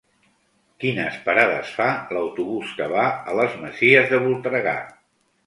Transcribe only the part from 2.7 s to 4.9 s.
que va a les Masies de Voltregà?